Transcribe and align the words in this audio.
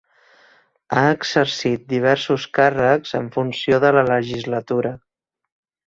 Ha 0.93 1.01
exercit 1.17 1.85
diversos 1.93 2.49
càrrecs 2.61 3.15
en 3.23 3.31
funció 3.39 3.83
de 3.87 3.93
la 4.01 4.07
legislatura. 4.13 4.97